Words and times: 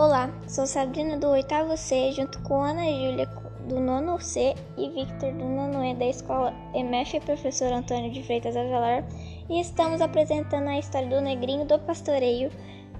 Olá, 0.00 0.30
sou 0.48 0.66
Sabrina 0.66 1.18
do 1.18 1.28
oitavo 1.28 1.76
C, 1.76 2.10
junto 2.12 2.40
com 2.40 2.62
Ana 2.62 2.86
Júlia 2.86 3.26
do 3.68 3.78
nono 3.78 4.18
C 4.18 4.54
e 4.78 4.88
Victor 4.88 5.30
do 5.34 5.44
nono 5.44 5.84
E 5.84 5.94
da 5.94 6.06
escola 6.06 6.54
MF 6.74 7.20
Professor 7.20 7.70
Antônio 7.70 8.10
de 8.10 8.22
Freitas 8.22 8.56
Avelar 8.56 9.06
e 9.50 9.60
estamos 9.60 10.00
apresentando 10.00 10.68
a 10.68 10.78
história 10.78 11.06
do 11.06 11.20
negrinho 11.20 11.66
do 11.66 11.78
pastoreio 11.80 12.50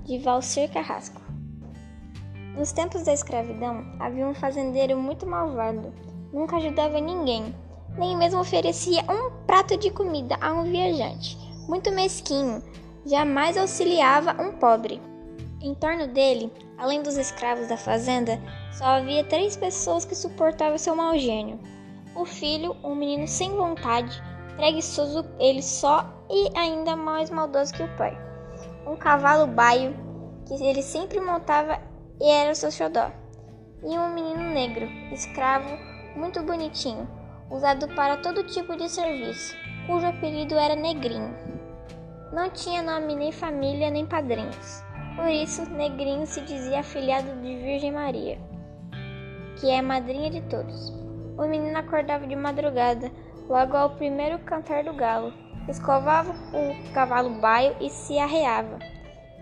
de 0.05 0.19
Valcir 0.19 0.71
Carrasco. 0.71 1.23
Nos 2.55 2.71
tempos 2.71 3.03
da 3.03 3.15
escravidão, 3.15 3.83
havia 3.99 4.29
um 4.29 4.35
fazendeiro 4.35 4.99
muito 4.99 5.27
malvado, 5.27 5.95
nunca 6.31 6.59
ajudava 6.59 7.01
ninguém, 7.01 7.55
nem 7.97 8.15
mesmo 8.15 8.41
oferecia 8.41 9.01
um 9.11 9.47
prato 9.47 9.75
de 9.79 9.91
comida 9.91 10.37
a 10.39 10.53
um 10.53 10.65
viajante. 10.65 11.39
Muito 11.67 11.91
mesquinho, 11.93 12.63
jamais 13.07 13.57
auxiliava 13.57 14.37
um 14.43 14.53
pobre. 14.59 15.01
Em 15.63 15.75
torno 15.75 16.07
dele, 16.07 16.51
além 16.79 17.03
dos 17.03 17.19
escravos 17.19 17.69
da 17.69 17.77
fazenda, 17.77 18.41
só 18.73 18.85
havia 18.85 19.23
três 19.23 19.59
pessoas 19.59 20.07
que 20.07 20.15
suportavam 20.15 20.79
seu 20.79 20.97
mau 20.97 21.19
gênio: 21.19 21.61
o 22.15 22.25
filho, 22.25 22.75
um 22.83 22.95
menino 22.95 23.29
sem 23.29 23.51
vontade, 23.51 24.23
preguiçoso 24.57 25.23
ele 25.39 25.63
só 25.63 26.07
e 26.31 26.59
ainda 26.59 26.97
mais 26.97 27.29
maldoso 27.29 27.75
que 27.75 27.83
o 27.83 27.97
pai, 27.99 28.17
um 28.87 28.97
cavalo 28.97 29.47
baio 29.47 29.95
que 30.47 30.55
ele 30.65 30.83
sempre 30.83 31.21
montava 31.21 31.79
e 32.19 32.27
era 32.27 32.53
o 32.53 32.57
seu 32.57 32.71
xodó, 32.71 33.11
e 33.83 33.99
um 33.99 34.15
menino 34.15 34.43
negro, 34.43 34.87
escravo, 35.13 35.77
muito 36.17 36.43
bonitinho, 36.43 37.07
usado 37.51 37.87
para 37.89 38.17
todo 38.17 38.45
tipo 38.45 38.75
de 38.77 38.89
serviço, 38.89 39.55
cujo 39.87 40.07
apelido 40.07 40.55
era 40.55 40.75
Negrinho. 40.75 41.37
Não 42.33 42.49
tinha 42.49 42.83
nome 42.83 43.15
nem 43.15 43.31
família 43.31 43.91
nem 43.91 44.07
padrinhos. 44.07 44.89
Por 45.17 45.29
isso, 45.29 45.69
Negrinho 45.71 46.27
se 46.27 46.41
dizia 46.43 46.81
afilhado 46.81 47.41
de 47.43 47.57
Virgem 47.57 47.93
Maria, 47.93 48.39
que 49.59 49.71
é 49.71 49.83
madrinha 49.83 50.31
de 50.31 50.41
todos. 50.43 50.91
O 51.37 51.47
menino 51.47 51.77
acordava 51.77 52.27
de 52.27 52.37
madrugada, 52.37 53.11
logo 53.49 53.77
ao 53.77 53.91
primeiro 53.97 54.39
cantar 54.41 54.85
do 54.85 54.93
galo, 54.93 55.33
escovava 55.69 56.33
o 56.33 56.93
cavalo 56.93 57.41
baio 57.41 57.75
e 57.81 57.91
se 57.91 58.19
arreava. 58.19 58.79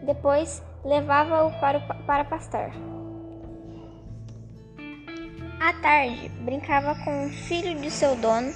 Depois, 0.02 0.62
levava-o 0.84 1.50
para, 1.60 1.80
para 1.80 2.25
pastar. 2.25 2.70
À 5.60 5.72
tarde, 5.82 6.28
brincava 6.41 6.94
com 7.05 7.27
o 7.27 7.30
filho 7.30 7.78
de 7.80 7.91
seu 7.91 8.14
dono, 8.16 8.53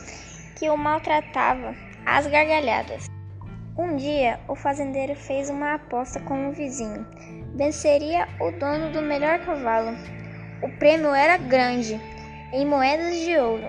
que 0.57 0.71
o 0.71 0.77
maltratava 0.77 1.75
às 2.07 2.27
gargalhadas. 2.27 3.07
Um 3.79 3.97
dia, 3.97 4.39
o 4.49 4.55
fazendeiro 4.55 5.15
fez 5.15 5.49
uma 5.49 5.75
aposta 5.75 6.21
com 6.21 6.35
um 6.35 6.53
vizinho. 6.53 7.07
Venceria 7.55 8.29
o 8.39 8.51
dono 8.51 8.93
do 8.93 9.01
melhor 9.01 9.39
cavalo. 9.47 9.97
O 10.63 10.69
prêmio 10.79 11.15
era 11.15 11.39
grande, 11.39 11.99
em 12.53 12.67
moedas 12.67 13.17
de 13.21 13.35
ouro. 13.39 13.65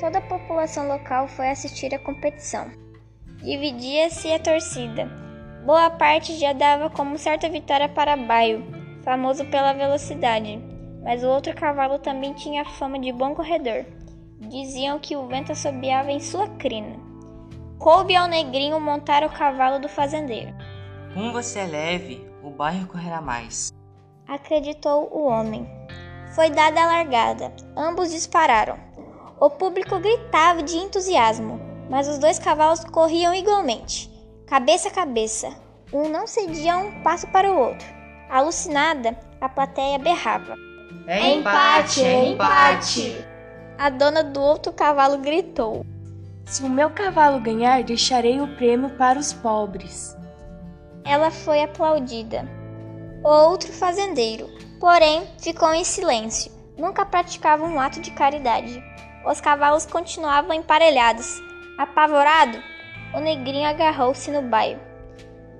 Toda 0.00 0.16
a 0.16 0.22
população 0.22 0.88
local 0.88 1.28
foi 1.28 1.50
assistir 1.50 1.94
à 1.94 1.98
competição. 1.98 2.70
Dividia-se 3.42 4.32
a 4.32 4.38
torcida. 4.38 5.04
Boa 5.66 5.90
parte 5.90 6.32
já 6.38 6.54
dava 6.54 6.88
como 6.88 7.18
certa 7.18 7.50
vitória 7.50 7.90
para 7.90 8.16
Baio, 8.16 8.64
famoso 9.04 9.44
pela 9.44 9.74
velocidade, 9.74 10.58
mas 11.04 11.22
o 11.22 11.28
outro 11.28 11.54
cavalo 11.54 11.98
também 11.98 12.32
tinha 12.32 12.64
fama 12.64 12.98
de 12.98 13.12
bom 13.12 13.34
corredor. 13.34 13.84
Diziam 14.40 14.98
que 14.98 15.14
o 15.14 15.26
vento 15.26 15.52
assobiava 15.52 16.10
em 16.10 16.18
sua 16.18 16.48
crina. 16.56 17.01
Coube 17.82 18.14
ao 18.14 18.28
negrinho 18.28 18.78
montar 18.78 19.24
o 19.24 19.28
cavalo 19.28 19.80
do 19.80 19.88
fazendeiro. 19.88 20.54
Como 21.12 21.32
você 21.32 21.58
é 21.58 21.66
leve, 21.66 22.24
o 22.40 22.48
bairro 22.48 22.86
correrá 22.86 23.20
mais. 23.20 23.72
Acreditou 24.28 25.10
o 25.12 25.26
homem. 25.26 25.68
Foi 26.32 26.48
dada 26.48 26.80
a 26.80 26.86
largada. 26.86 27.52
Ambos 27.76 28.12
dispararam. 28.12 28.78
O 29.40 29.50
público 29.50 29.98
gritava 29.98 30.62
de 30.62 30.76
entusiasmo, 30.76 31.60
mas 31.90 32.06
os 32.06 32.18
dois 32.18 32.38
cavalos 32.38 32.84
corriam 32.84 33.34
igualmente, 33.34 34.08
cabeça 34.46 34.86
a 34.86 34.92
cabeça. 34.92 35.52
Um 35.92 36.08
não 36.08 36.28
cedia 36.28 36.76
um 36.76 37.02
passo 37.02 37.26
para 37.32 37.50
o 37.50 37.58
outro. 37.58 37.88
Alucinada, 38.30 39.18
a 39.40 39.48
plateia 39.48 39.98
berrava. 39.98 40.54
É 41.08 41.32
empate, 41.34 42.04
é 42.04 42.28
empate! 42.28 43.26
A 43.76 43.90
dona 43.90 44.22
do 44.22 44.40
outro 44.40 44.72
cavalo 44.72 45.18
gritou. 45.18 45.84
Se 46.52 46.62
o 46.62 46.68
meu 46.68 46.90
cavalo 46.90 47.40
ganhar, 47.40 47.82
deixarei 47.82 48.38
o 48.38 48.46
prêmio 48.56 48.90
para 48.90 49.18
os 49.18 49.32
pobres. 49.32 50.14
Ela 51.02 51.30
foi 51.30 51.62
aplaudida. 51.62 52.46
O 53.24 53.28
outro 53.48 53.72
fazendeiro, 53.72 54.46
porém, 54.78 55.26
ficou 55.38 55.72
em 55.72 55.82
silêncio. 55.82 56.52
Nunca 56.76 57.06
praticava 57.06 57.64
um 57.64 57.80
ato 57.80 58.02
de 58.02 58.10
caridade. 58.10 58.84
Os 59.24 59.40
cavalos 59.40 59.86
continuavam 59.86 60.52
emparelhados. 60.52 61.40
Apavorado, 61.78 62.62
o 63.14 63.20
negrinho 63.20 63.66
agarrou-se 63.66 64.30
no 64.30 64.42
baio. 64.42 64.78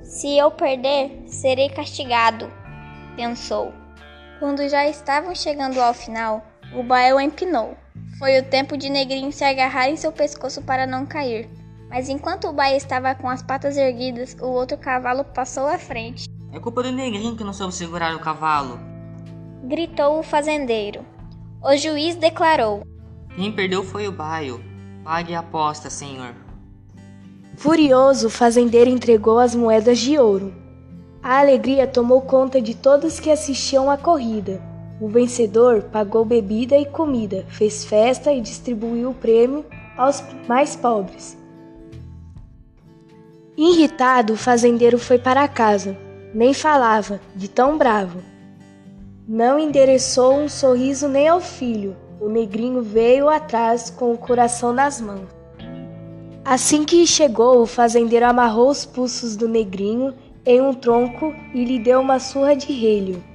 Se 0.02 0.36
eu 0.36 0.50
perder, 0.50 1.22
serei 1.26 1.70
castigado, 1.70 2.52
pensou. 3.16 3.72
Quando 4.38 4.68
já 4.68 4.86
estavam 4.86 5.34
chegando 5.34 5.80
ao 5.80 5.94
final, 5.94 6.44
o 6.74 6.82
baio 6.82 7.18
empinou. 7.18 7.78
Foi 8.18 8.38
o 8.38 8.44
tempo 8.44 8.76
de 8.76 8.88
Negrinho 8.88 9.32
se 9.32 9.44
agarrar 9.44 9.88
em 9.88 9.96
seu 9.96 10.12
pescoço 10.12 10.62
para 10.62 10.86
não 10.86 11.06
cair. 11.06 11.48
Mas 11.88 12.08
enquanto 12.08 12.48
o 12.48 12.52
Baia 12.52 12.76
estava 12.76 13.14
com 13.14 13.28
as 13.28 13.42
patas 13.42 13.76
erguidas, 13.76 14.36
o 14.40 14.46
outro 14.46 14.78
cavalo 14.78 15.24
passou 15.24 15.66
à 15.66 15.78
frente. 15.78 16.28
É 16.52 16.58
culpa 16.58 16.82
do 16.82 16.92
Negrinho 16.92 17.36
que 17.36 17.44
não 17.44 17.52
soube 17.52 17.74
segurar 17.74 18.14
o 18.14 18.20
cavalo. 18.20 18.78
Gritou 19.64 20.18
o 20.18 20.22
fazendeiro. 20.22 21.04
O 21.62 21.76
juiz 21.76 22.16
declarou: 22.16 22.82
Quem 23.34 23.52
perdeu 23.52 23.84
foi 23.84 24.08
o 24.08 24.12
Baio. 24.12 24.62
Pague 25.04 25.34
a 25.34 25.40
aposta, 25.40 25.90
senhor. 25.90 26.34
Furioso, 27.56 28.28
o 28.28 28.30
fazendeiro 28.30 28.90
entregou 28.90 29.38
as 29.38 29.54
moedas 29.54 29.98
de 29.98 30.18
ouro. 30.18 30.54
A 31.22 31.38
alegria 31.38 31.86
tomou 31.86 32.22
conta 32.22 32.60
de 32.60 32.74
todos 32.74 33.20
que 33.20 33.30
assistiam 33.30 33.90
à 33.90 33.96
corrida. 33.96 34.60
O 35.02 35.08
vencedor 35.08 35.82
pagou 35.90 36.24
bebida 36.24 36.78
e 36.78 36.86
comida, 36.86 37.44
fez 37.48 37.84
festa 37.84 38.32
e 38.32 38.40
distribuiu 38.40 39.10
o 39.10 39.14
prêmio 39.14 39.66
aos 39.96 40.22
mais 40.46 40.76
pobres. 40.76 41.36
Irritado, 43.56 44.34
o 44.34 44.36
fazendeiro 44.36 45.00
foi 45.00 45.18
para 45.18 45.48
casa. 45.48 45.98
Nem 46.32 46.54
falava, 46.54 47.20
de 47.34 47.48
tão 47.48 47.76
bravo. 47.76 48.20
Não 49.26 49.58
endereçou 49.58 50.36
um 50.36 50.48
sorriso 50.48 51.08
nem 51.08 51.26
ao 51.26 51.40
filho. 51.40 51.96
O 52.20 52.28
negrinho 52.28 52.80
veio 52.80 53.28
atrás 53.28 53.90
com 53.90 54.12
o 54.12 54.18
coração 54.18 54.72
nas 54.72 55.00
mãos. 55.00 55.26
Assim 56.44 56.84
que 56.84 57.04
chegou, 57.08 57.60
o 57.60 57.66
fazendeiro 57.66 58.26
amarrou 58.26 58.70
os 58.70 58.86
pulsos 58.86 59.34
do 59.34 59.48
negrinho 59.48 60.14
em 60.46 60.60
um 60.60 60.72
tronco 60.72 61.34
e 61.52 61.64
lhe 61.64 61.80
deu 61.80 62.00
uma 62.00 62.20
surra 62.20 62.54
de 62.54 62.72
relho. 62.72 63.31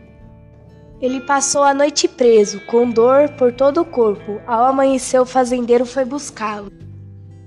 Ele 1.00 1.22
passou 1.22 1.62
a 1.62 1.76
noite 1.76 2.08
preso, 2.08 2.60
com 2.62 2.90
dor 2.90 3.30
por 3.38 3.54
todo 3.54 3.82
o 3.82 3.86
corpo. 3.86 4.42
Ao 4.48 4.66
amanhecer, 4.66 5.20
o 5.20 5.26
fazendeiro 5.28 5.86
foi 5.86 6.04
buscá-lo. 6.04 6.72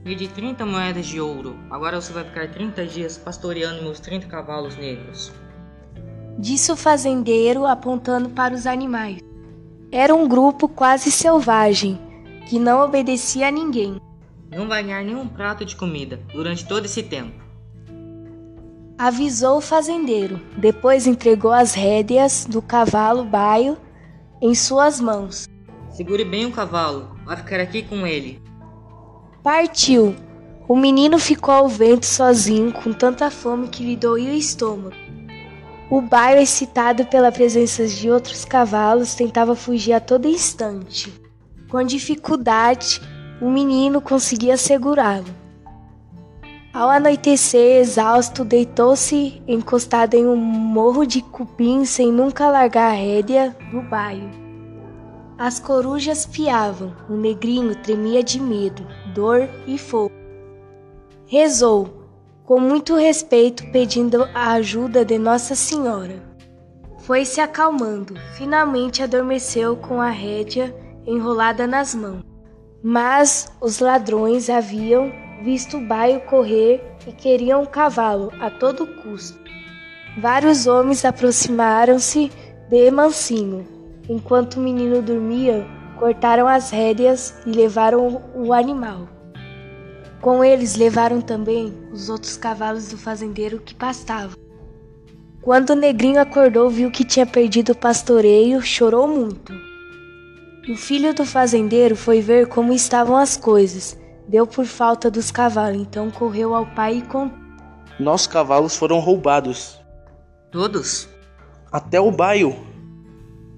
Perdi 0.05 0.28
30 0.28 0.65
moedas 0.65 1.05
de 1.05 1.21
ouro. 1.21 1.56
Agora 1.69 2.00
você 2.00 2.12
vai 2.12 2.22
ficar 2.22 2.49
30 2.49 2.87
dias 2.87 3.19
pastoreando 3.19 3.83
meus 3.83 3.99
30 3.99 4.28
cavalos 4.28 4.77
negros. 4.77 5.33
Disse 6.39 6.71
o 6.71 6.77
fazendeiro, 6.77 7.66
apontando 7.66 8.31
para 8.31 8.55
os 8.55 8.69
animais. 8.69 9.19
Era 9.91 10.15
um 10.15 10.28
grupo 10.28 10.69
quase 10.69 11.10
selvagem, 11.10 11.99
que 12.49 12.56
não 12.56 12.84
obedecia 12.84 13.49
a 13.49 13.50
ninguém. 13.50 14.00
Não 14.49 14.69
vai 14.69 14.84
ganhar 14.84 15.03
nenhum 15.03 15.27
prato 15.27 15.65
de 15.65 15.75
comida 15.75 16.21
durante 16.33 16.66
todo 16.66 16.84
esse 16.84 17.03
tempo 17.03 17.50
avisou 19.01 19.57
o 19.57 19.61
fazendeiro. 19.63 20.39
Depois 20.59 21.07
entregou 21.07 21.53
as 21.53 21.73
rédeas 21.73 22.45
do 22.45 22.61
cavalo 22.61 23.25
baio 23.25 23.79
em 24.43 24.55
suas 24.55 25.01
mãos. 25.01 25.49
Segure 25.91 26.23
bem 26.23 26.45
o 26.45 26.53
cavalo, 26.53 27.17
vai 27.25 27.39
ficar 27.39 27.61
aqui 27.61 27.83
com 27.83 28.07
ele. 28.07 28.43
Partiu. 29.43 30.15
O 30.69 30.77
menino 30.77 31.19
ficou 31.19 31.55
ao 31.55 31.67
vento 31.67 32.05
sozinho, 32.05 32.73
com 32.73 32.93
tanta 32.93 33.31
fome 33.31 33.69
que 33.69 33.83
lhe 33.83 33.97
doía 33.97 34.33
o 34.33 34.37
estômago. 34.37 34.95
O 35.91 36.03
baio, 36.03 36.39
excitado 36.39 37.07
pela 37.07 37.33
presença 37.33 37.87
de 37.87 38.11
outros 38.11 38.45
cavalos, 38.45 39.15
tentava 39.15 39.57
fugir 39.57 39.95
a 39.95 40.01
todo 40.01 40.29
instante. 40.29 41.11
Com 41.71 41.83
dificuldade, 41.83 43.01
o 43.41 43.51
menino 43.51 44.01
conseguia 44.03 44.59
segurá-lo. 44.59 45.40
Ao 46.72 46.89
anoitecer, 46.89 47.81
exausto, 47.81 48.45
deitou-se 48.45 49.43
encostado 49.49 50.15
em 50.15 50.25
um 50.25 50.37
morro 50.37 51.05
de 51.05 51.21
cupim 51.21 51.84
sem 51.84 52.13
nunca 52.13 52.49
largar 52.49 52.93
a 52.93 52.95
rédea 52.95 53.57
do 53.72 53.83
baio. 53.83 54.31
As 55.37 55.59
corujas 55.59 56.27
piavam, 56.27 56.95
o 57.09 57.15
negrinho 57.15 57.75
tremia 57.75 58.22
de 58.22 58.41
medo, 58.41 58.87
dor 59.13 59.49
e 59.67 59.77
fogo. 59.78 60.15
Rezou, 61.27 62.07
com 62.45 62.61
muito 62.61 62.95
respeito, 62.95 63.65
pedindo 63.73 64.28
a 64.33 64.53
ajuda 64.53 65.05
de 65.05 65.19
Nossa 65.19 65.57
Senhora. 65.57 66.23
foi 66.99 67.25
se 67.25 67.41
acalmando. 67.41 68.15
Finalmente 68.37 69.03
adormeceu 69.03 69.77
com 69.77 70.01
a 70.01 70.11
rédea 70.11 70.73
enrolada 71.05 71.66
nas 71.66 71.95
mãos. 71.95 72.23
Mas 72.81 73.53
os 73.61 73.81
ladrões 73.81 74.49
haviam 74.49 75.11
visto 75.42 75.78
o 75.78 75.81
baio 75.81 76.21
correr 76.21 76.83
e 77.07 77.13
queriam 77.13 77.63
o 77.63 77.66
cavalo 77.66 78.33
a 78.41 78.51
todo 78.51 78.87
custo. 78.87 79.41
Vários 80.19 80.66
homens 80.66 81.04
aproximaram-se 81.04 82.31
de 82.69 82.91
mansinho. 82.91 83.66
Enquanto 84.09 84.57
o 84.57 84.60
menino 84.60 85.01
dormia, 85.01 85.66
cortaram 85.98 86.48
as 86.48 86.71
rédeas 86.71 87.34
e 87.47 87.51
levaram 87.51 88.22
o 88.34 88.53
animal. 88.53 89.09
Com 90.21 90.45
eles 90.45 90.77
levaram 90.77 91.21
também 91.21 91.72
os 91.92 92.09
outros 92.09 92.37
cavalos 92.37 92.89
do 92.89 92.98
fazendeiro 92.98 93.60
que 93.60 93.75
pastavam. 93.75 94.37
Quando 95.41 95.71
o 95.71 95.77
negrinho 95.77 96.21
acordou, 96.21 96.69
viu 96.69 96.91
que 96.91 97.04
tinha 97.04 97.25
perdido 97.25 97.72
o 97.72 97.77
pastoreio, 97.77 98.60
chorou 98.60 99.09
muito. 99.09 99.53
O 100.69 100.77
filho 100.77 101.15
do 101.15 101.25
fazendeiro 101.25 101.97
foi 101.97 102.21
ver 102.21 102.47
como 102.48 102.72
estavam 102.72 103.16
as 103.16 103.37
coisas. 103.37 103.98
Deu 104.30 104.47
por 104.47 104.65
falta 104.65 105.10
dos 105.10 105.32
cavalos, 105.32 105.82
então 105.82 106.09
correu 106.09 106.54
ao 106.54 106.65
pai 106.65 106.98
e 106.98 107.03
contou. 107.03 107.36
Nossos 107.98 108.28
cavalos 108.28 108.77
foram 108.77 109.00
roubados. 109.00 109.77
Todos? 110.53 111.09
Até 111.72 112.00
o 112.00 112.12
baio. 112.12 112.54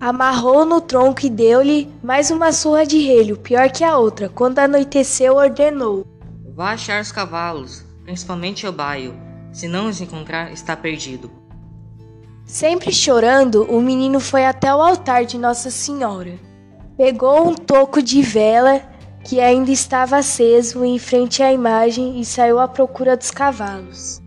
Amarrou 0.00 0.64
no 0.64 0.80
tronco 0.80 1.26
e 1.26 1.28
deu-lhe 1.28 1.92
mais 2.02 2.30
uma 2.30 2.52
surra 2.52 2.86
de 2.86 2.98
relho, 3.06 3.36
pior 3.36 3.70
que 3.70 3.84
a 3.84 3.98
outra. 3.98 4.30
Quando 4.30 4.60
anoiteceu, 4.60 5.36
ordenou: 5.36 6.06
Vá 6.54 6.70
achar 6.70 7.02
os 7.02 7.12
cavalos, 7.12 7.84
principalmente 8.04 8.66
o 8.66 8.72
baio. 8.72 9.14
Se 9.52 9.68
não 9.68 9.90
os 9.90 10.00
encontrar, 10.00 10.52
está 10.52 10.74
perdido. 10.74 11.30
Sempre 12.46 12.94
chorando, 12.94 13.64
o 13.64 13.78
menino 13.82 14.18
foi 14.18 14.46
até 14.46 14.74
o 14.74 14.80
altar 14.80 15.26
de 15.26 15.36
Nossa 15.36 15.70
Senhora. 15.70 16.38
Pegou 16.96 17.46
um 17.46 17.54
toco 17.54 18.02
de 18.02 18.22
vela 18.22 18.90
que 19.24 19.40
ainda 19.40 19.70
estava 19.70 20.16
aceso 20.16 20.84
em 20.84 20.98
frente 20.98 21.42
à 21.42 21.52
imagem 21.52 22.20
e 22.20 22.24
saiu 22.24 22.58
à 22.58 22.66
procura 22.66 23.16
dos 23.16 23.30
cavalos. 23.30 24.20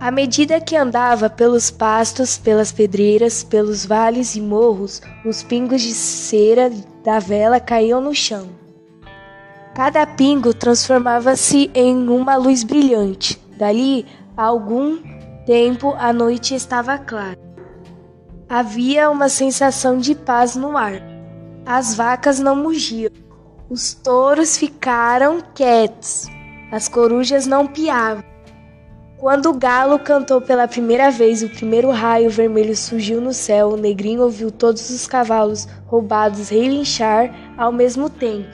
À 0.00 0.10
medida 0.10 0.60
que 0.60 0.76
andava 0.76 1.30
pelos 1.30 1.70
pastos, 1.70 2.36
pelas 2.36 2.72
pedreiras, 2.72 3.42
pelos 3.42 3.86
vales 3.86 4.34
e 4.34 4.40
morros, 4.40 5.00
os 5.24 5.42
pingos 5.42 5.80
de 5.80 5.94
cera 5.94 6.70
da 7.02 7.18
vela 7.18 7.60
caíam 7.60 8.00
no 8.00 8.14
chão. 8.14 8.48
Cada 9.74 10.06
pingo 10.06 10.52
transformava-se 10.52 11.70
em 11.74 12.08
uma 12.08 12.36
luz 12.36 12.62
brilhante. 12.62 13.40
Dali 13.56 14.06
a 14.36 14.44
algum 14.44 14.98
tempo 15.46 15.94
a 15.98 16.12
noite 16.12 16.54
estava 16.54 16.98
clara. 16.98 17.38
Havia 18.48 19.10
uma 19.10 19.28
sensação 19.28 19.98
de 19.98 20.14
paz 20.14 20.54
no 20.54 20.76
ar. 20.76 21.02
As 21.66 21.94
vacas 21.94 22.38
não 22.38 22.54
mugiam. 22.54 23.10
Os 23.70 23.94
touros 23.94 24.58
ficaram 24.58 25.40
quietos. 25.54 26.26
As 26.70 26.86
corujas 26.86 27.46
não 27.46 27.66
piavam. 27.66 28.22
Quando 29.16 29.46
o 29.46 29.54
galo 29.54 29.98
cantou 29.98 30.38
pela 30.38 30.68
primeira 30.68 31.10
vez, 31.10 31.42
o 31.42 31.48
primeiro 31.48 31.90
raio 31.90 32.28
vermelho 32.28 32.76
surgiu 32.76 33.22
no 33.22 33.32
céu. 33.32 33.70
O 33.70 33.76
negrinho 33.78 34.22
ouviu 34.22 34.50
todos 34.50 34.90
os 34.90 35.06
cavalos 35.06 35.66
roubados 35.86 36.50
relinchar 36.50 37.34
ao 37.56 37.72
mesmo 37.72 38.10
tempo. 38.10 38.50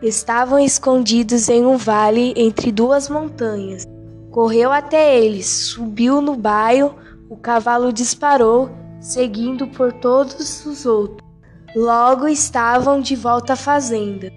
Estavam 0.00 0.58
escondidos 0.58 1.50
em 1.50 1.66
um 1.66 1.76
vale 1.76 2.32
entre 2.34 2.72
duas 2.72 3.10
montanhas. 3.10 3.84
Correu 4.30 4.72
até 4.72 5.18
eles, 5.18 5.46
subiu 5.46 6.22
no 6.22 6.36
baio, 6.36 6.94
o 7.28 7.36
cavalo 7.36 7.92
disparou, 7.92 8.70
seguindo 8.98 9.66
por 9.66 9.92
todos 9.92 10.64
os 10.64 10.86
outros. 10.86 11.28
Logo 11.76 12.26
estavam 12.26 12.98
de 12.98 13.14
volta 13.14 13.52
à 13.52 13.56
fazenda. 13.56 14.32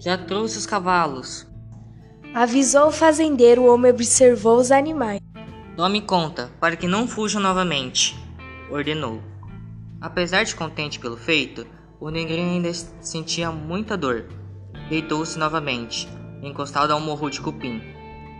Já 0.00 0.16
trouxe 0.16 0.56
os 0.56 0.64
cavalos. 0.64 1.46
Avisou 2.32 2.88
o 2.88 2.92
fazendeiro, 2.92 3.62
o 3.62 3.74
homem 3.74 3.92
observou 3.92 4.56
os 4.56 4.72
animais. 4.72 5.20
Tome 5.76 6.00
conta, 6.00 6.50
para 6.58 6.74
que 6.74 6.88
não 6.88 7.06
fujam 7.06 7.42
novamente, 7.42 8.16
ordenou. 8.70 9.22
Apesar 10.00 10.44
de 10.44 10.54
contente 10.54 10.98
pelo 10.98 11.18
feito, 11.18 11.66
o 12.00 12.08
negrinho 12.08 12.52
ainda 12.52 12.72
sentia 12.72 13.52
muita 13.52 13.94
dor. 13.94 14.24
Deitou-se 14.88 15.38
novamente, 15.38 16.08
encostado 16.42 16.94
ao 16.94 17.00
morro 17.00 17.28
de 17.28 17.38
cupim. 17.38 17.82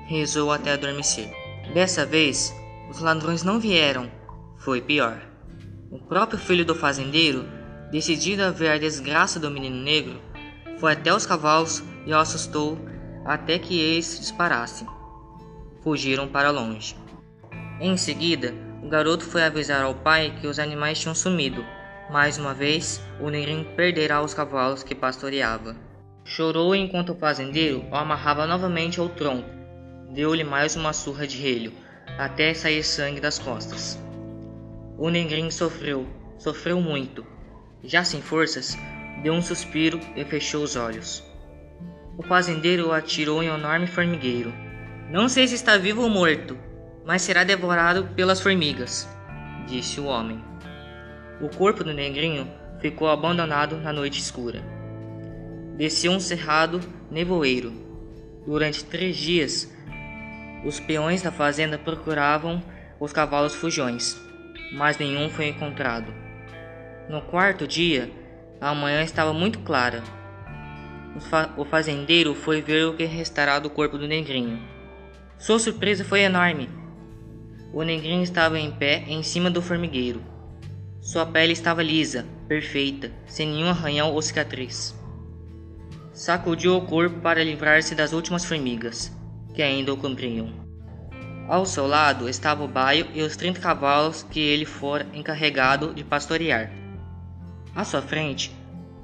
Rezou 0.06 0.50
até 0.50 0.72
adormecer. 0.72 1.30
Dessa 1.74 2.06
vez, 2.06 2.54
os 2.90 3.00
ladrões 3.00 3.42
não 3.42 3.60
vieram. 3.60 4.10
Foi 4.56 4.80
pior. 4.80 5.20
O 5.90 5.98
próprio 5.98 6.38
filho 6.38 6.64
do 6.64 6.74
fazendeiro, 6.74 7.44
decidido 7.90 8.44
a 8.44 8.50
ver 8.50 8.70
a 8.70 8.78
desgraça 8.78 9.38
do 9.38 9.50
menino 9.50 9.76
negro, 9.76 10.29
foi 10.80 10.94
até 10.94 11.14
os 11.14 11.26
cavalos 11.26 11.84
e 12.06 12.12
o 12.12 12.16
assustou 12.18 12.78
até 13.24 13.58
que 13.58 13.78
eles 13.78 14.18
disparassem. 14.18 14.88
Fugiram 15.82 16.26
para 16.26 16.50
longe. 16.50 16.96
Em 17.78 17.96
seguida, 17.96 18.54
o 18.82 18.88
garoto 18.88 19.24
foi 19.24 19.42
avisar 19.42 19.82
ao 19.82 19.94
pai 19.94 20.34
que 20.40 20.46
os 20.46 20.58
animais 20.58 20.98
tinham 20.98 21.14
sumido. 21.14 21.64
Mais 22.10 22.38
uma 22.38 22.54
vez, 22.54 23.00
o 23.20 23.28
negrinho 23.28 23.64
perderá 23.76 24.22
os 24.22 24.34
cavalos 24.34 24.82
que 24.82 24.94
pastoreava. 24.94 25.76
Chorou 26.24 26.74
enquanto 26.74 27.12
o 27.12 27.14
fazendeiro 27.14 27.84
o 27.90 27.94
amarrava 27.94 28.46
novamente 28.46 29.00
ao 29.00 29.08
tronco. 29.08 29.48
Deu-lhe 30.12 30.44
mais 30.44 30.76
uma 30.76 30.92
surra 30.92 31.26
de 31.26 31.36
relho, 31.36 31.72
até 32.18 32.52
sair 32.54 32.82
sangue 32.82 33.20
das 33.20 33.38
costas. 33.38 33.98
O 34.98 35.08
negrinho 35.08 35.52
sofreu, 35.52 36.06
sofreu 36.38 36.80
muito. 36.80 37.24
Já 37.84 38.02
sem 38.04 38.20
forças, 38.20 38.76
deu 39.22 39.32
um 39.34 39.42
suspiro 39.42 40.00
e 40.16 40.24
fechou 40.24 40.62
os 40.62 40.76
olhos. 40.76 41.24
O 42.16 42.22
fazendeiro 42.22 42.88
o 42.88 42.92
atirou 42.92 43.42
em 43.42 43.50
um 43.50 43.54
enorme 43.54 43.86
formigueiro. 43.86 44.52
Não 45.10 45.28
sei 45.28 45.48
se 45.48 45.54
está 45.54 45.76
vivo 45.76 46.02
ou 46.02 46.10
morto, 46.10 46.56
mas 47.04 47.22
será 47.22 47.44
devorado 47.44 48.08
pelas 48.14 48.40
formigas, 48.40 49.08
disse 49.66 50.00
o 50.00 50.04
homem. 50.04 50.42
O 51.40 51.48
corpo 51.48 51.82
do 51.82 51.94
negrinho 51.94 52.46
ficou 52.80 53.08
abandonado 53.08 53.76
na 53.76 53.92
noite 53.92 54.20
escura. 54.20 54.62
Desceu 55.76 56.12
um 56.12 56.20
cerrado 56.20 56.80
nevoeiro. 57.10 57.72
Durante 58.46 58.84
três 58.84 59.16
dias, 59.16 59.72
os 60.64 60.78
peões 60.78 61.22
da 61.22 61.32
fazenda 61.32 61.78
procuravam 61.78 62.62
os 62.98 63.12
cavalos 63.12 63.54
fujões, 63.54 64.20
mas 64.72 64.98
nenhum 64.98 65.30
foi 65.30 65.48
encontrado. 65.48 66.12
No 67.08 67.22
quarto 67.22 67.66
dia, 67.66 68.10
a 68.60 68.74
manhã 68.74 69.02
estava 69.02 69.32
muito 69.32 69.60
clara. 69.60 70.02
O 71.56 71.64
fazendeiro 71.64 72.34
foi 72.34 72.60
ver 72.60 72.84
o 72.84 72.94
que 72.94 73.04
restará 73.04 73.58
do 73.58 73.70
corpo 73.70 73.96
do 73.96 74.06
negrinho. 74.06 74.60
Sua 75.38 75.58
surpresa 75.58 76.04
foi 76.04 76.20
enorme. 76.20 76.68
O 77.72 77.82
negrinho 77.82 78.22
estava 78.22 78.58
em 78.58 78.70
pé 78.70 79.04
em 79.06 79.22
cima 79.22 79.50
do 79.50 79.62
formigueiro. 79.62 80.22
Sua 81.00 81.24
pele 81.24 81.52
estava 81.52 81.82
lisa, 81.82 82.26
perfeita, 82.46 83.10
sem 83.26 83.48
nenhum 83.48 83.70
arranhão 83.70 84.12
ou 84.12 84.20
cicatriz. 84.20 84.94
Sacudiu 86.12 86.76
o 86.76 86.82
corpo 86.82 87.20
para 87.20 87.42
livrar-se 87.42 87.94
das 87.94 88.12
últimas 88.12 88.44
formigas, 88.44 89.10
que 89.54 89.62
ainda 89.62 89.94
o 89.94 89.96
cobriam. 89.96 90.52
Ao 91.48 91.64
seu 91.64 91.86
lado 91.86 92.28
estava 92.28 92.62
o 92.62 92.68
baio 92.68 93.06
e 93.14 93.22
os 93.22 93.36
trinta 93.36 93.60
cavalos 93.60 94.22
que 94.22 94.38
ele 94.38 94.66
fora 94.66 95.06
encarregado 95.14 95.94
de 95.94 96.04
pastorear. 96.04 96.79
À 97.74 97.84
sua 97.84 98.02
frente, 98.02 98.52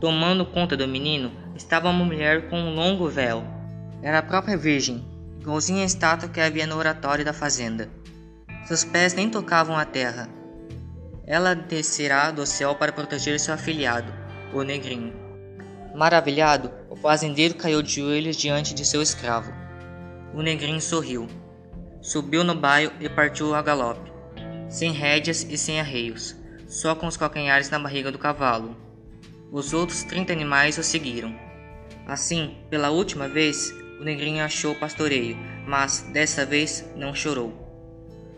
tomando 0.00 0.44
conta 0.44 0.76
do 0.76 0.88
menino, 0.88 1.30
estava 1.54 1.88
uma 1.88 2.04
mulher 2.04 2.48
com 2.48 2.58
um 2.58 2.74
longo 2.74 3.08
véu. 3.08 3.44
Era 4.02 4.18
a 4.18 4.22
própria 4.22 4.56
Virgem, 4.56 5.04
igualzinha 5.40 5.84
estátua 5.84 6.28
que 6.28 6.40
havia 6.40 6.66
no 6.66 6.76
oratório 6.76 7.24
da 7.24 7.32
fazenda. 7.32 7.88
Seus 8.64 8.82
pés 8.82 9.14
nem 9.14 9.30
tocavam 9.30 9.76
a 9.76 9.84
terra. 9.84 10.28
Ela 11.24 11.54
descerá 11.54 12.32
do 12.32 12.44
céu 12.44 12.74
para 12.74 12.92
proteger 12.92 13.38
seu 13.38 13.54
afilhado, 13.54 14.12
o 14.52 14.62
negrinho. 14.62 15.14
Maravilhado, 15.94 16.72
o 16.90 16.96
fazendeiro 16.96 17.54
caiu 17.54 17.80
de 17.82 17.94
joelhos 18.00 18.36
diante 18.36 18.74
de 18.74 18.84
seu 18.84 19.00
escravo. 19.00 19.52
O 20.34 20.42
negrinho 20.42 20.80
sorriu. 20.80 21.28
Subiu 22.02 22.42
no 22.42 22.54
baio 22.54 22.92
e 23.00 23.08
partiu 23.08 23.54
a 23.54 23.62
galope, 23.62 24.12
sem 24.68 24.92
rédeas 24.92 25.46
e 25.48 25.56
sem 25.56 25.80
arreios 25.80 26.36
só 26.66 26.94
com 26.94 27.06
os 27.06 27.16
calcanhares 27.16 27.70
na 27.70 27.78
barriga 27.78 28.10
do 28.10 28.18
cavalo. 28.18 28.76
Os 29.52 29.72
outros 29.72 30.02
trinta 30.02 30.32
animais 30.32 30.76
o 30.78 30.82
seguiram. 30.82 31.34
Assim, 32.06 32.56
pela 32.68 32.90
última 32.90 33.28
vez, 33.28 33.72
o 34.00 34.04
negrinho 34.04 34.44
achou 34.44 34.72
o 34.72 34.78
pastoreio, 34.78 35.36
mas 35.66 36.02
dessa 36.12 36.44
vez 36.44 36.84
não 36.96 37.14
chorou. 37.14 37.52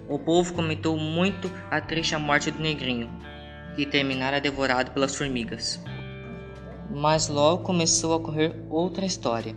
O 0.09 0.19
povo 0.19 0.55
comentou 0.55 0.97
muito 0.97 1.51
a 1.71 1.81
triste 1.81 2.17
morte 2.17 2.51
do 2.51 2.63
negrinho, 2.63 3.11
que 3.75 3.85
terminara 3.85 4.41
devorado 4.41 4.91
pelas 4.91 5.15
formigas. 5.15 5.81
Mas 6.91 7.29
logo 7.29 7.63
começou 7.63 8.15
a 8.15 8.21
correr 8.21 8.55
outra 8.71 9.05
história. 9.05 9.55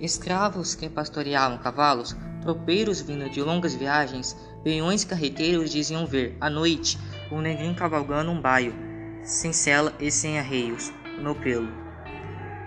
Escravos 0.00 0.74
que 0.74 0.88
pastoreavam 0.88 1.58
cavalos, 1.58 2.16
tropeiros 2.42 3.00
vindo 3.00 3.30
de 3.30 3.42
longas 3.42 3.74
viagens, 3.74 4.36
peões 4.64 5.04
carreteiros 5.04 5.70
diziam 5.70 6.06
ver, 6.06 6.36
à 6.40 6.50
noite, 6.50 6.98
o 7.30 7.40
negrinho 7.40 7.74
cavalgando 7.74 8.30
um 8.30 8.40
baio, 8.40 8.74
sem 9.22 9.52
sela 9.52 9.94
e 10.00 10.10
sem 10.10 10.38
arreios, 10.38 10.92
no 11.18 11.34
pelo. 11.34 11.68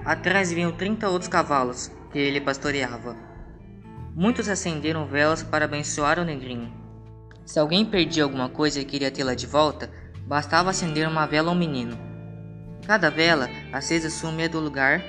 Atrás 0.06 0.52
vinham 0.52 0.72
trinta 0.72 1.10
outros 1.10 1.30
cavalos 1.30 1.92
que 2.12 2.20
ele 2.20 2.42
pastoreava. 2.42 3.16
Muitos 4.16 4.48
acenderam 4.48 5.08
velas 5.08 5.42
para 5.42 5.66
abençoar 5.66 6.20
o 6.20 6.26
negrinho. 6.26 6.72
Se 7.46 7.60
alguém 7.60 7.86
perdia 7.86 8.24
alguma 8.24 8.50
coisa 8.50 8.80
e 8.80 8.86
queria 8.86 9.12
tê-la 9.12 9.34
de 9.34 9.48
volta, 9.48 9.90
bastava 10.26 10.70
acender 10.70 11.08
uma 11.08 11.26
vela 11.26 11.50
ao 11.50 11.56
menino. 11.56 11.98
Cada 12.86 13.10
vela 13.10 13.50
acesa 13.72 14.10
sumia 14.10 14.48
do 14.48 14.60
lugar 14.60 15.02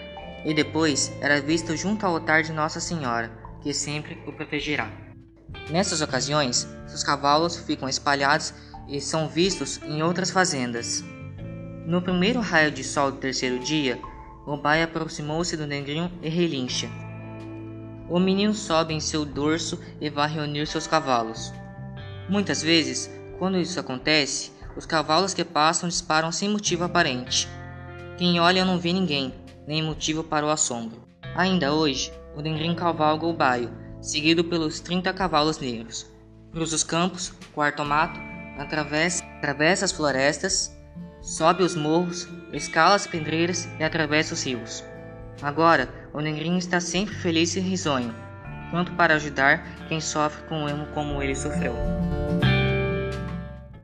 e 0.44 0.54
depois 0.54 1.12
era 1.20 1.40
vista 1.40 1.76
junto 1.76 2.04
ao 2.06 2.14
altar 2.14 2.42
de 2.42 2.52
Nossa 2.52 2.80
Senhora, 2.80 3.30
que 3.62 3.72
sempre 3.72 4.22
o 4.26 4.32
protegerá. 4.32 4.90
Nessas 5.70 6.00
ocasiões, 6.00 6.68
seus 6.86 7.02
cavalos 7.02 7.56
ficam 7.56 7.88
espalhados 7.88 8.52
e 8.88 9.00
são 9.00 9.28
vistos 9.28 9.80
em 9.82 10.02
outras 10.02 10.30
fazendas. 10.30 11.04
No 11.86 12.00
primeiro 12.00 12.40
raio 12.40 12.70
de 12.70 12.82
sol 12.82 13.12
do 13.12 13.18
terceiro 13.18 13.58
dia, 13.58 14.00
o 14.46 14.58
pai 14.58 14.82
aproximou-se 14.82 15.56
do 15.56 15.66
negrinho 15.66 16.10
e 16.22 16.28
relincha. 16.28 16.88
O 18.08 18.18
menino 18.18 18.54
sobe 18.54 18.94
em 18.94 19.00
seu 19.00 19.24
dorso 19.24 19.80
e 20.00 20.10
vai 20.10 20.28
reunir 20.28 20.66
seus 20.66 20.86
cavalos. 20.86 21.52
Muitas 22.28 22.62
vezes, 22.62 23.10
quando 23.38 23.58
isso 23.58 23.80
acontece, 23.80 24.52
os 24.76 24.86
cavalos 24.86 25.34
que 25.34 25.44
passam 25.44 25.88
disparam 25.88 26.30
sem 26.32 26.48
motivo 26.48 26.84
aparente. 26.84 27.48
Quem 28.16 28.38
olha 28.40 28.64
não 28.64 28.78
vê 28.78 28.92
ninguém, 28.92 29.34
nem 29.66 29.82
motivo 29.82 30.22
para 30.22 30.46
o 30.46 30.50
assombro. 30.50 31.02
Ainda 31.34 31.72
hoje, 31.72 32.12
o 32.36 32.40
negrinho 32.40 32.76
cavalga 32.76 33.26
o 33.26 33.32
baio, 33.32 33.70
seguido 34.00 34.44
pelos 34.44 34.80
30 34.80 35.12
cavalos 35.12 35.58
negros. 35.58 36.06
Cruza 36.52 36.76
os 36.76 36.84
campos, 36.84 37.32
quarta 37.52 37.82
o 37.82 37.86
mato, 37.86 38.20
atravessa, 38.58 39.24
atravessa 39.38 39.84
as 39.84 39.92
florestas, 39.92 40.76
sobe 41.20 41.62
os 41.62 41.74
morros, 41.74 42.28
escala 42.52 42.94
as 42.94 43.06
pedreiras 43.06 43.68
e 43.78 43.84
atravessa 43.84 44.34
os 44.34 44.44
rios. 44.44 44.84
Agora, 45.42 45.88
o 46.12 46.20
negrinho 46.20 46.58
está 46.58 46.80
sempre 46.80 47.14
feliz 47.14 47.56
e 47.56 47.60
risonho, 47.60 48.14
pronto 48.70 48.92
para 48.92 49.14
ajudar 49.14 49.66
quem 49.88 50.00
sofre 50.00 50.42
com 50.48 50.64
o 50.64 50.68
emo 50.68 50.86
como 50.88 51.22
ele 51.22 51.34
sofreu. 51.34 51.74